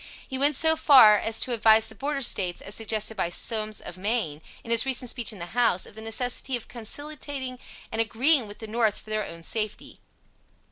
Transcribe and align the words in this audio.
He 0.27 0.39
went 0.39 0.55
so 0.55 0.75
far 0.75 1.19
as 1.19 1.39
to 1.41 1.53
advise 1.53 1.85
the 1.85 1.93
Border 1.93 2.23
States, 2.23 2.59
as 2.59 2.73
suggested 2.73 3.15
by 3.15 3.29
Somes, 3.29 3.79
of 3.81 3.99
Maine, 3.99 4.41
in 4.63 4.71
his 4.71 4.83
recent 4.83 5.11
speech 5.11 5.31
in 5.31 5.37
the 5.37 5.53
House, 5.53 5.85
of 5.85 5.93
the 5.93 6.01
necessity 6.01 6.55
of 6.55 6.67
conciliating 6.67 7.59
and 7.91 8.01
agreeing 8.01 8.47
with 8.47 8.57
the 8.57 8.65
North 8.65 8.99
for 9.01 9.11
their 9.11 9.27
own 9.27 9.43
safety. 9.43 9.99